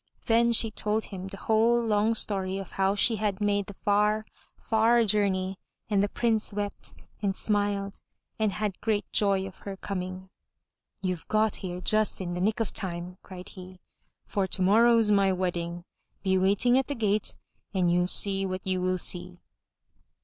[0.25, 4.25] Then she told him the whole long story of how she had made the far,
[4.57, 5.59] far journey
[5.91, 8.01] and the Prince wept and smiled
[8.39, 10.31] and had great joy of her coming.
[11.03, 13.79] 'Tou've got here just in the nick of time," cried he,
[14.25, 15.85] for to morrow's my wedding.
[16.23, 17.35] Be waiting at the gate
[17.71, 19.43] and you'll see what you will see."